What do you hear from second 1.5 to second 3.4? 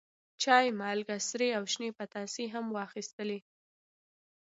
او شنې پتاسې هم واخیستلې.